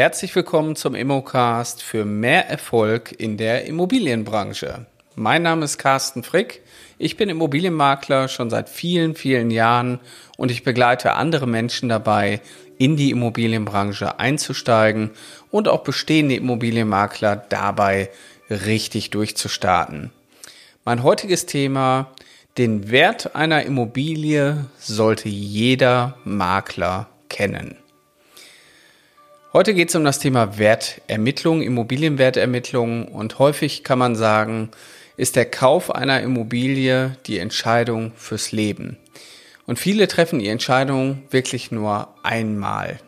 [0.00, 4.86] Herzlich willkommen zum Immocast für mehr Erfolg in der Immobilienbranche.
[5.14, 6.62] Mein Name ist Carsten Frick.
[6.96, 10.00] Ich bin Immobilienmakler schon seit vielen, vielen Jahren
[10.38, 12.40] und ich begleite andere Menschen dabei,
[12.78, 15.10] in die Immobilienbranche einzusteigen
[15.50, 18.08] und auch bestehende Immobilienmakler dabei
[18.48, 20.12] richtig durchzustarten.
[20.86, 22.10] Mein heutiges Thema,
[22.56, 27.79] den Wert einer Immobilie sollte jeder Makler kennen.
[29.52, 34.70] Heute geht es um das Thema Wertermittlung, Immobilienwertermittlung und häufig kann man sagen,
[35.16, 38.96] ist der Kauf einer Immobilie die Entscheidung fürs Leben.
[39.66, 43.00] Und viele treffen die Entscheidung wirklich nur einmal.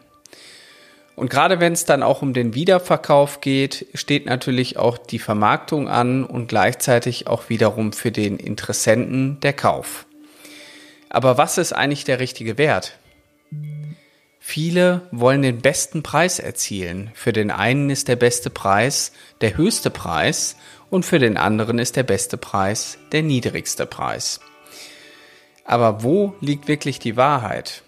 [1.15, 5.87] Und gerade wenn es dann auch um den Wiederverkauf geht, steht natürlich auch die Vermarktung
[5.87, 10.07] an und gleichzeitig auch wiederum für den Interessenten der Kauf.
[11.09, 12.98] Aber was ist eigentlich der richtige Wert?
[14.45, 17.12] Viele wollen den besten Preis erzielen.
[17.15, 20.57] Für den einen ist der beste Preis der höchste Preis
[20.90, 24.40] und für den anderen ist der beste Preis der niedrigste Preis.
[25.65, 27.85] Aber wo liegt wirklich die Wahrheit?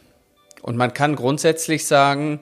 [0.62, 2.38] Und man kann grundsätzlich sagen,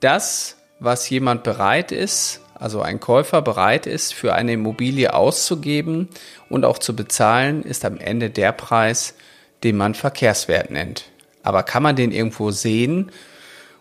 [0.00, 6.08] das, was jemand bereit ist, also ein Käufer bereit ist, für eine Immobilie auszugeben
[6.48, 9.14] und auch zu bezahlen, ist am Ende der Preis,
[9.62, 11.04] den man Verkehrswert nennt.
[11.42, 13.10] Aber kann man den irgendwo sehen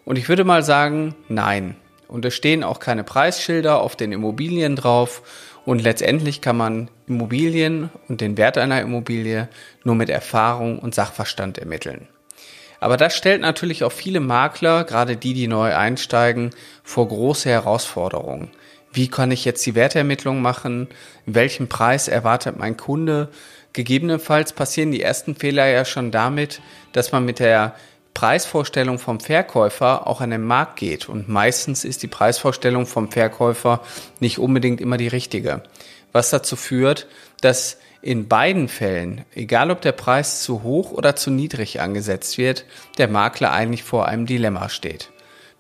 [0.08, 1.76] und ich würde mal sagen, nein.
[2.08, 5.22] Und es stehen auch keine Preisschilder auf den Immobilien drauf.
[5.66, 9.50] Und letztendlich kann man Immobilien und den Wert einer Immobilie
[9.84, 12.08] nur mit Erfahrung und Sachverstand ermitteln.
[12.80, 16.52] Aber das stellt natürlich auch viele Makler, gerade die, die neu einsteigen,
[16.84, 18.52] vor große Herausforderungen.
[18.94, 20.88] Wie kann ich jetzt die Wertermittlung machen?
[21.26, 23.28] Welchen Preis erwartet mein Kunde?
[23.78, 26.62] Gegebenenfalls passieren die ersten Fehler ja schon damit,
[26.94, 27.76] dass man mit der
[28.16, 31.08] Preisvorstellung vom Verkäufer auch an den Markt geht.
[31.08, 33.82] Und meistens ist die Preisvorstellung vom Verkäufer
[34.20, 35.62] nicht unbedingt immer die richtige.
[36.12, 37.06] Was dazu führt,
[37.42, 42.66] dass in beiden Fällen, egal ob der Preis zu hoch oder zu niedrig angesetzt wird,
[42.98, 45.12] der Makler eigentlich vor einem Dilemma steht.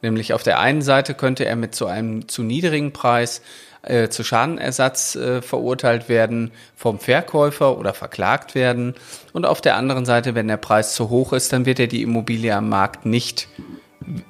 [0.02, 3.44] Nämlich auf der einen Seite könnte er mit so einem zu niedrigen Preis
[3.90, 8.96] äh, zu Schadenersatz äh, verurteilt werden vom Verkäufer oder verklagt werden.
[9.34, 12.02] Und auf der anderen Seite, wenn der Preis zu hoch ist, dann wird er die
[12.02, 13.47] Immobilie am Markt nicht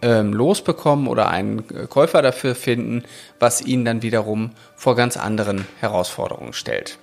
[0.02, 3.04] ähm, losbekommen oder einen äh, Käufer dafür finden,
[3.40, 6.98] was ihn dann wiederum vor ganz anderen Herausforderungen stellt.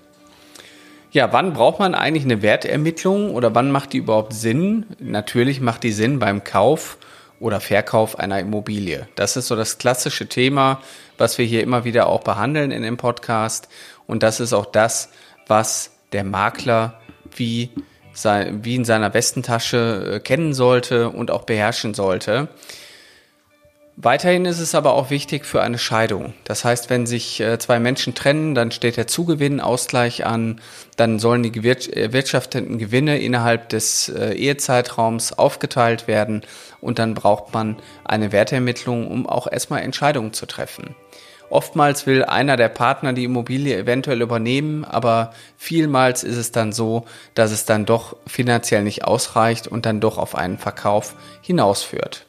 [1.12, 4.87] Ja, wann braucht man eigentlich eine Wertermittlung oder wann macht die überhaupt Sinn?
[4.98, 6.98] Natürlich macht die Sinn beim Kauf
[7.40, 9.08] oder Verkauf einer Immobilie.
[9.16, 10.80] Das ist so das klassische Thema,
[11.18, 13.68] was wir hier immer wieder auch behandeln in dem Podcast.
[14.06, 15.10] Und das ist auch das,
[15.46, 17.00] was der Makler
[17.36, 17.70] wie,
[18.12, 22.48] sein, wie in seiner Westentasche äh, kennen sollte und auch beherrschen sollte.
[23.97, 26.34] Weiterhin ist es aber auch wichtig für eine Scheidung.
[26.43, 30.60] Das heißt, wenn sich äh, zwei Menschen trennen, dann steht der Zugewinnausgleich an,
[30.97, 36.43] dann sollen die erwirtschafteten Gewinne innerhalb des äh, Ehezeitraums aufgeteilt werden
[36.81, 40.97] und dann braucht man eine Wertermittlung, um auch erstmal Entscheidungen zu treffen.
[41.49, 47.05] Oftmals will einer der Partner die Immobilie eventuell übernehmen, aber vielmals ist es dann so,
[47.34, 52.26] dass es dann doch finanziell nicht ausreicht und dann doch auf einen Verkauf hinausführt.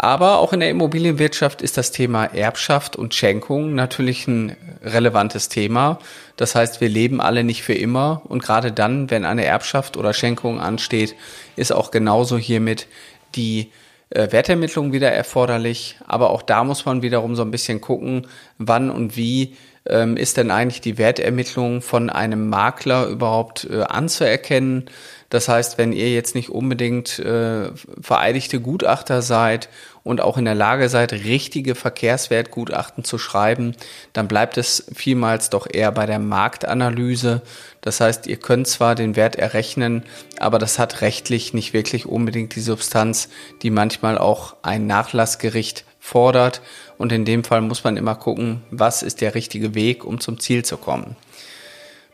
[0.00, 5.98] Aber auch in der Immobilienwirtschaft ist das Thema Erbschaft und Schenkung natürlich ein relevantes Thema.
[6.36, 10.12] Das heißt, wir leben alle nicht für immer und gerade dann, wenn eine Erbschaft oder
[10.12, 11.16] Schenkung ansteht,
[11.56, 12.86] ist auch genauso hiermit
[13.34, 13.72] die
[14.10, 15.96] äh, Wertermittlung wieder erforderlich.
[16.06, 19.56] Aber auch da muss man wiederum so ein bisschen gucken, wann und wie
[19.88, 24.90] ähm, ist denn eigentlich die Wertermittlung von einem Makler überhaupt äh, anzuerkennen.
[25.30, 29.68] Das heißt, wenn ihr jetzt nicht unbedingt äh, vereidigte Gutachter seid
[30.02, 33.74] und auch in der Lage seid, richtige Verkehrswertgutachten zu schreiben,
[34.14, 37.42] dann bleibt es vielmals doch eher bei der Marktanalyse.
[37.82, 40.02] Das heißt, ihr könnt zwar den Wert errechnen,
[40.38, 43.28] aber das hat rechtlich nicht wirklich unbedingt die Substanz,
[43.60, 46.62] die manchmal auch ein Nachlassgericht fordert.
[46.96, 50.40] Und in dem Fall muss man immer gucken, was ist der richtige Weg, um zum
[50.40, 51.16] Ziel zu kommen.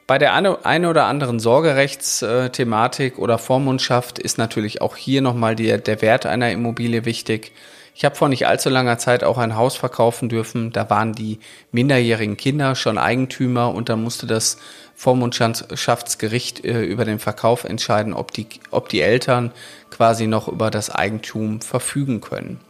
[0.06, 6.02] Bei der eine oder anderen Sorgerechtsthematik oder Vormundschaft ist natürlich auch hier nochmal der, der
[6.02, 7.52] Wert einer Immobilie wichtig.
[7.94, 10.73] Ich habe vor nicht allzu langer Zeit auch ein Haus verkaufen dürfen.
[10.73, 11.38] Da waren die
[11.73, 14.58] minderjährigen Kinder schon Eigentümer und da musste das
[14.94, 19.52] Vormundschaftsgericht äh, über den Verkauf entscheiden, ob die, ob die Eltern
[19.90, 22.61] quasi noch über das Eigentum verfügen können.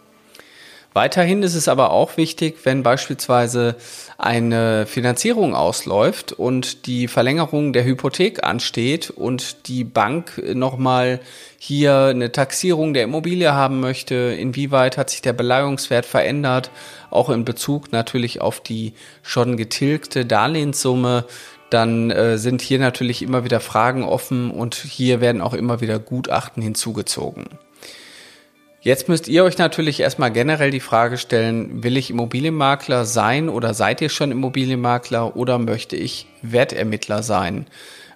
[0.95, 3.75] Weiterhin ist es aber auch wichtig, wenn beispielsweise
[4.17, 11.19] eine Finanzierung ausläuft und die Verlängerung der Hypothek ansteht und die Bank nochmal
[11.59, 16.71] hier eine Taxierung der Immobilie haben möchte, inwieweit hat sich der Beleihungswert verändert,
[17.11, 18.95] auch in Bezug natürlich auf die
[19.25, 21.25] schon getilgte Darlehenssumme,
[21.71, 25.99] dann äh, sind hier natürlich immer wieder Fragen offen und hier werden auch immer wieder
[25.99, 27.47] Gutachten hinzugezogen.
[28.85, 33.73] Jetzt müsst ihr euch natürlich erstmal generell die Frage stellen, will ich Immobilienmakler sein oder
[33.73, 37.67] seid ihr schon Immobilienmakler oder möchte ich Wertermittler sein?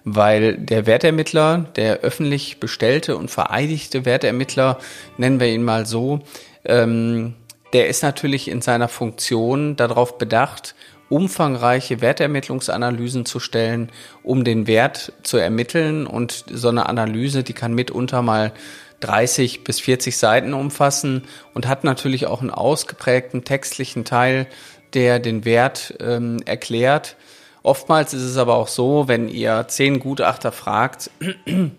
[0.03, 4.77] Weil der Wertermittler, der öffentlich bestellte und vereidigte Wertermittler,
[5.17, 6.19] nennen wir ihn mal so,
[6.65, 7.33] ähm,
[7.73, 10.75] der ist natürlich in seiner Funktion darauf bedacht,
[11.09, 13.91] umfangreiche Wertermittlungsanalysen zu stellen,
[14.21, 16.05] um den Wert zu ermitteln.
[16.05, 18.53] Und so eine Analyse, die kann mitunter mal
[19.01, 21.23] 30 bis 40 Seiten umfassen
[21.53, 24.47] und hat natürlich auch einen ausgeprägten textlichen Teil,
[24.93, 27.15] der den Wert ähm, erklärt.
[27.63, 31.11] Oftmals ist es aber auch so, wenn ihr zehn Gutachter fragt,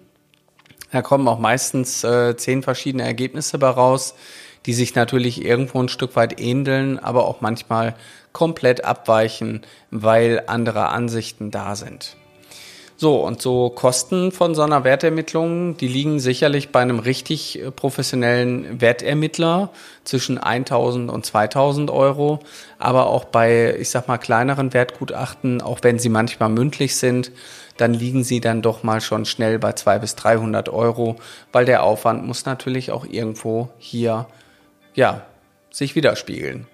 [0.93, 4.15] da kommen auch meistens äh, zehn verschiedene Ergebnisse bei raus,
[4.67, 7.95] die sich natürlich irgendwo ein Stück weit ähneln, aber auch manchmal
[8.33, 12.17] komplett abweichen, weil andere Ansichten da sind.
[13.01, 17.71] So, und so Kosten von so einer Wertermittlung, die liegen sicherlich bei einem richtig äh,
[17.71, 19.71] professionellen Wertermittler
[20.05, 22.41] zwischen 1000 und 2000 Euro,
[22.79, 27.33] aber auch bei, ich sag mal, kleineren Wertgutachten, auch wenn sie manchmal mündlich sind,
[27.79, 31.17] dann liegen sie dann doch mal schon schnell bei 200 bis 300 Euro,
[31.53, 34.27] weil der Aufwand muss natürlich auch irgendwo hier,
[34.93, 35.23] ja,
[35.71, 36.67] sich widerspiegeln.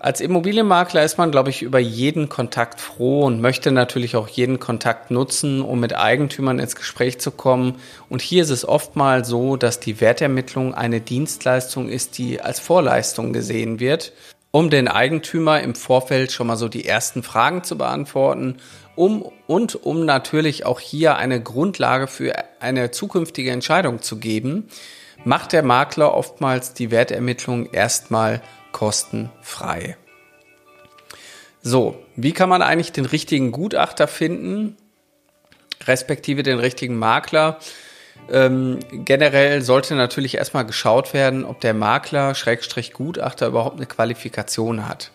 [0.00, 4.60] Als Immobilienmakler ist man, glaube ich, über jeden Kontakt froh und möchte natürlich auch jeden
[4.60, 7.80] Kontakt nutzen, um mit Eigentümern ins Gespräch zu kommen.
[8.08, 13.32] Und hier ist es oftmals so, dass die Wertermittlung eine Dienstleistung ist, die als Vorleistung
[13.32, 14.12] gesehen wird,
[14.52, 18.58] um den Eigentümer im Vorfeld schon mal so die ersten Fragen zu beantworten,
[18.94, 24.68] um und um natürlich auch hier eine Grundlage für eine zukünftige Entscheidung zu geben,
[25.24, 28.40] macht der Makler oftmals die Wertermittlung erstmal
[28.78, 29.96] kostenfrei.
[31.62, 34.76] So, wie kann man eigentlich den richtigen Gutachter finden,
[35.84, 37.58] respektive den richtigen Makler?
[38.30, 44.88] Ähm, generell sollte natürlich erstmal geschaut werden, ob der Makler, Schrägstrich Gutachter überhaupt eine Qualifikation
[44.88, 45.10] hat.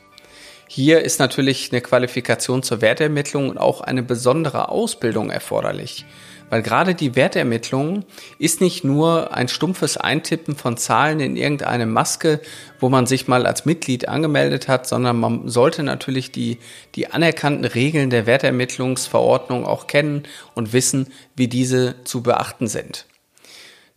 [0.67, 6.05] Hier ist natürlich eine Qualifikation zur Wertermittlung und auch eine besondere Ausbildung erforderlich.
[6.53, 8.05] Weil gerade die Wertermittlung
[8.37, 12.41] ist nicht nur ein stumpfes Eintippen von Zahlen in irgendeine Maske,
[12.79, 16.59] wo man sich mal als Mitglied angemeldet hat, sondern man sollte natürlich die,
[16.93, 23.07] die anerkannten Regeln der Wertermittlungsverordnung auch kennen und wissen, wie diese zu beachten sind.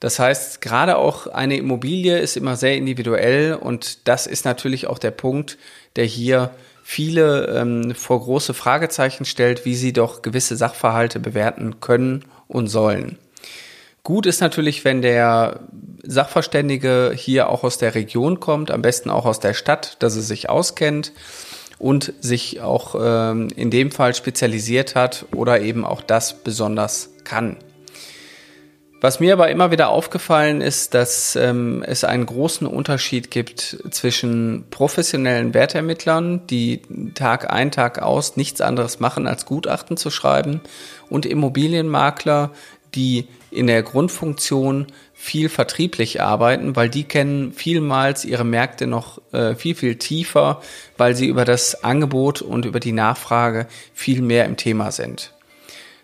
[0.01, 4.99] Das heißt, gerade auch eine Immobilie ist immer sehr individuell und das ist natürlich auch
[4.99, 5.59] der Punkt,
[5.97, 6.53] der hier
[6.83, 13.19] viele ähm, vor große Fragezeichen stellt, wie sie doch gewisse Sachverhalte bewerten können und sollen.
[14.03, 15.61] Gut ist natürlich, wenn der
[16.05, 20.23] Sachverständige hier auch aus der Region kommt, am besten auch aus der Stadt, dass er
[20.23, 21.13] sich auskennt
[21.79, 27.57] und sich auch ähm, in dem Fall spezialisiert hat oder eben auch das besonders kann.
[29.07, 34.65] Was mir aber immer wieder aufgefallen ist, dass ähm, es einen großen Unterschied gibt zwischen
[34.73, 36.83] professionellen Wertermittlern, die
[37.15, 40.61] Tag ein, Tag aus nichts anderes machen, als Gutachten zu schreiben,
[41.09, 42.51] und Immobilienmakler,
[42.97, 49.55] die in der Grundfunktion viel vertrieblich arbeiten, weil die kennen vielmals ihre Märkte noch äh,
[49.55, 50.61] viel, viel tiefer,
[50.97, 55.33] weil sie über das Angebot und über die Nachfrage viel mehr im Thema sind.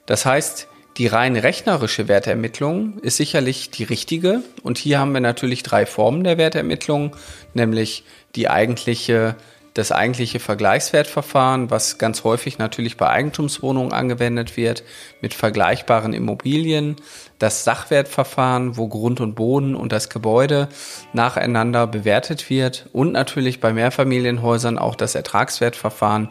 [0.06, 0.68] Das heißt,
[0.98, 4.42] die rein rechnerische Wertermittlung ist sicherlich die richtige.
[4.62, 7.16] Und hier haben wir natürlich drei Formen der Wertermittlung,
[7.54, 9.36] nämlich die eigentliche,
[9.72, 14.84] das eigentliche Vergleichswertverfahren, was ganz häufig natürlich bei Eigentumswohnungen angewendet wird,
[15.22, 16.96] mit vergleichbaren Immobilien,
[17.38, 20.68] das Sachwertverfahren, wo Grund und Boden und das Gebäude
[21.14, 26.28] nacheinander bewertet wird und natürlich bei Mehrfamilienhäusern auch das Ertragswertverfahren,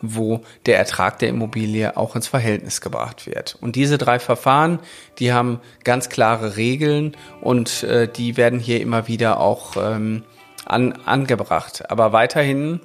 [0.00, 3.56] wo der Ertrag der Immobilie auch ins Verhältnis gebracht wird.
[3.60, 4.78] Und diese drei Verfahren,
[5.18, 10.24] die haben ganz klare Regeln und äh, die werden hier immer wieder auch ähm,
[10.64, 11.90] an, angebracht.
[11.90, 12.80] Aber weiterhin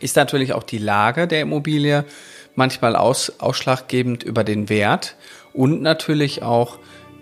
[0.00, 2.04] ist natürlich auch die Lage der Immobilie
[2.54, 5.16] manchmal aus, ausschlaggebend über den Wert
[5.52, 6.78] und natürlich auch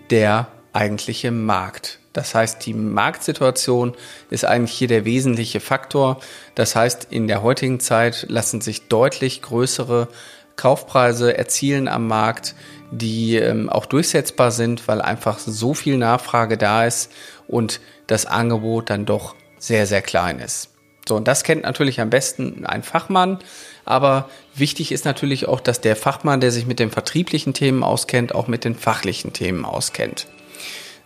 [0.09, 2.00] der eigentliche Markt.
[2.13, 3.95] Das heißt, die Marktsituation
[4.29, 6.19] ist eigentlich hier der wesentliche Faktor.
[6.55, 10.09] Das heißt, in der heutigen Zeit lassen sich deutlich größere
[10.57, 12.55] Kaufpreise erzielen am Markt,
[12.91, 17.11] die ähm, auch durchsetzbar sind, weil einfach so viel Nachfrage da ist
[17.47, 20.69] und das Angebot dann doch sehr, sehr klein ist.
[21.07, 23.39] So, und das kennt natürlich am besten ein Fachmann,
[23.85, 28.35] aber wichtig ist natürlich auch, dass der Fachmann, der sich mit den vertrieblichen Themen auskennt,
[28.35, 30.27] auch mit den fachlichen Themen auskennt.